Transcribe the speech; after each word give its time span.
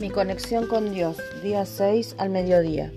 Mi 0.00 0.08
conexión 0.08 0.66
con 0.66 0.94
Dios, 0.94 1.18
día 1.42 1.66
6 1.66 2.14
al 2.16 2.30
mediodía. 2.30 2.90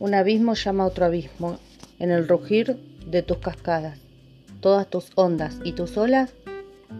Un 0.00 0.12
abismo 0.12 0.54
llama 0.54 0.82
a 0.82 0.86
otro 0.88 1.04
abismo 1.04 1.60
en 2.00 2.10
el 2.10 2.26
rugir 2.26 2.76
de 3.06 3.22
tus 3.22 3.38
cascadas. 3.38 3.96
Todas 4.60 4.90
tus 4.90 5.12
ondas 5.14 5.60
y 5.62 5.74
tus 5.74 5.96
olas 5.96 6.34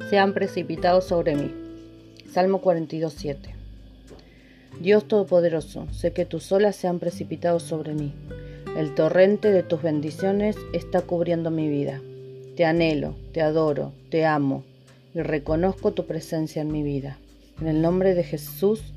se 0.09 0.19
han 0.19 0.33
precipitado 0.33 1.01
sobre 1.01 1.35
mí. 1.35 1.53
Salmo 2.31 2.63
42.7. 2.63 3.37
Dios 4.81 5.09
Todopoderoso, 5.09 5.89
sé 5.91 6.13
que 6.13 6.25
tus 6.25 6.53
olas 6.53 6.77
se 6.77 6.87
han 6.87 7.01
precipitado 7.01 7.59
sobre 7.59 7.95
mí. 7.95 8.15
El 8.77 8.95
torrente 8.95 9.51
de 9.51 9.65
tus 9.65 9.83
bendiciones 9.83 10.57
está 10.73 11.01
cubriendo 11.01 11.51
mi 11.51 11.69
vida. 11.69 12.01
Te 12.55 12.65
anhelo, 12.65 13.17
te 13.33 13.43
adoro, 13.43 13.93
te 14.09 14.25
amo 14.25 14.63
y 15.15 15.23
reconozco 15.23 15.95
tu 15.95 16.07
presencia 16.07 16.63
en 16.63 16.71
mi 16.71 16.85
vida. 16.85 17.19
En 17.61 17.67
el 17.67 17.83
nombre 17.83 18.15
de 18.15 18.23
Jesús, 18.25 18.93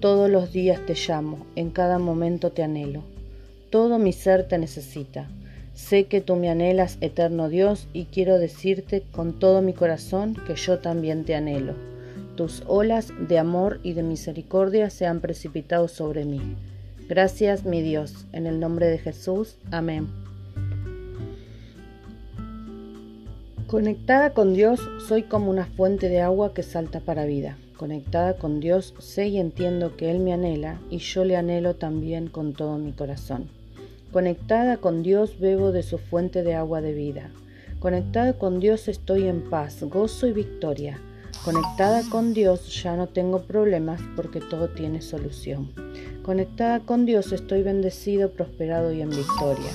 todos 0.00 0.30
los 0.30 0.52
días 0.52 0.80
te 0.86 0.94
llamo, 0.94 1.46
en 1.56 1.70
cada 1.70 1.98
momento 1.98 2.52
te 2.52 2.62
anhelo. 2.62 3.02
Todo 3.70 3.98
mi 3.98 4.12
ser 4.12 4.46
te 4.46 4.58
necesita. 4.58 5.28
Sé 5.74 6.04
que 6.04 6.20
tú 6.20 6.36
me 6.36 6.48
anhelas, 6.48 6.98
eterno 7.00 7.48
Dios, 7.48 7.88
y 7.92 8.04
quiero 8.04 8.38
decirte 8.38 9.02
con 9.12 9.38
todo 9.38 9.60
mi 9.60 9.72
corazón 9.72 10.36
que 10.46 10.54
yo 10.54 10.78
también 10.78 11.24
te 11.24 11.34
anhelo. 11.34 11.74
Tus 12.36 12.62
olas 12.66 13.12
de 13.28 13.38
amor 13.38 13.80
y 13.82 13.94
de 13.94 14.02
misericordia 14.02 14.90
se 14.90 15.06
han 15.06 15.20
precipitado 15.20 15.88
sobre 15.88 16.24
mí. 16.24 16.40
Gracias, 17.08 17.64
mi 17.64 17.82
Dios, 17.82 18.26
en 18.32 18.46
el 18.46 18.60
nombre 18.60 18.86
de 18.86 18.98
Jesús. 18.98 19.56
Amén. 19.70 20.25
Conectada 23.66 24.30
con 24.30 24.54
Dios, 24.54 24.78
soy 25.08 25.24
como 25.24 25.50
una 25.50 25.64
fuente 25.66 26.08
de 26.08 26.20
agua 26.20 26.54
que 26.54 26.62
salta 26.62 27.00
para 27.00 27.24
vida. 27.24 27.58
Conectada 27.76 28.34
con 28.34 28.60
Dios, 28.60 28.94
sé 29.00 29.26
y 29.26 29.38
entiendo 29.38 29.96
que 29.96 30.08
Él 30.08 30.20
me 30.20 30.32
anhela 30.32 30.78
y 30.88 30.98
yo 30.98 31.24
le 31.24 31.36
anhelo 31.36 31.74
también 31.74 32.28
con 32.28 32.52
todo 32.52 32.78
mi 32.78 32.92
corazón. 32.92 33.48
Conectada 34.12 34.76
con 34.76 35.02
Dios, 35.02 35.40
bebo 35.40 35.72
de 35.72 35.82
su 35.82 35.98
fuente 35.98 36.44
de 36.44 36.54
agua 36.54 36.80
de 36.80 36.94
vida. 36.94 37.28
Conectada 37.80 38.34
con 38.34 38.60
Dios, 38.60 38.86
estoy 38.86 39.26
en 39.26 39.50
paz, 39.50 39.82
gozo 39.82 40.28
y 40.28 40.32
victoria. 40.32 41.00
Conectada 41.44 42.02
con 42.08 42.34
Dios, 42.34 42.82
ya 42.84 42.94
no 42.94 43.08
tengo 43.08 43.42
problemas 43.42 44.00
porque 44.14 44.40
todo 44.40 44.68
tiene 44.68 45.02
solución. 45.02 45.72
Conectada 46.22 46.78
con 46.78 47.04
Dios, 47.04 47.32
estoy 47.32 47.64
bendecido, 47.64 48.30
prosperado 48.30 48.92
y 48.92 49.02
en 49.02 49.10
victoria. 49.10 49.72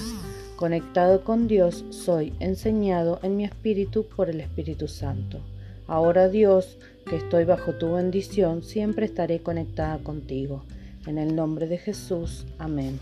Conectado 0.61 1.23
con 1.23 1.47
Dios, 1.47 1.85
soy 1.89 2.33
enseñado 2.39 3.19
en 3.23 3.35
mi 3.35 3.45
espíritu 3.45 4.05
por 4.05 4.29
el 4.29 4.39
Espíritu 4.41 4.87
Santo. 4.87 5.39
Ahora 5.87 6.29
Dios, 6.29 6.77
que 7.09 7.15
estoy 7.15 7.45
bajo 7.45 7.73
tu 7.79 7.93
bendición, 7.93 8.61
siempre 8.61 9.07
estaré 9.07 9.39
conectada 9.39 9.97
contigo. 9.97 10.63
En 11.07 11.17
el 11.17 11.35
nombre 11.35 11.65
de 11.65 11.79
Jesús. 11.79 12.45
Amén. 12.59 12.99